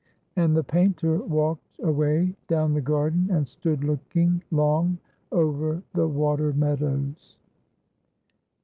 And 0.35 0.57
the 0.57 0.63
painter 0.63 1.19
walked 1.19 1.67
away 1.77 2.35
down 2.47 2.73
the 2.73 2.81
garden, 2.81 3.29
and 3.29 3.47
stood 3.47 3.83
looking 3.83 4.41
long 4.49 4.97
over 5.31 5.83
the 5.93 6.07
water 6.07 6.53
meadows. 6.53 7.37